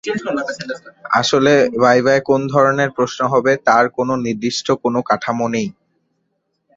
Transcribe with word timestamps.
আসলে 1.11 1.53
ভাইভায় 1.81 2.21
কোন 2.21 2.41
ধরনের 2.47 2.89
প্রশ্ন 2.89 3.19
হবে, 3.27 3.51
তার 3.67 3.85
নির্দিষ্ট 4.25 4.67
কোনো 4.83 4.99
কাঠামো 5.09 5.47
নেই। 5.47 5.67